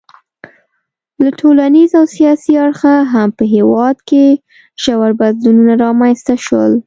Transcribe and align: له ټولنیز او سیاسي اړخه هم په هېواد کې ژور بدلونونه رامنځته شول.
له 1.23 1.29
ټولنیز 1.39 1.91
او 1.99 2.05
سیاسي 2.15 2.53
اړخه 2.65 2.93
هم 3.13 3.29
په 3.37 3.43
هېواد 3.55 3.97
کې 4.09 4.25
ژور 4.83 5.11
بدلونونه 5.19 5.73
رامنځته 5.83 6.35
شول. 6.45 6.73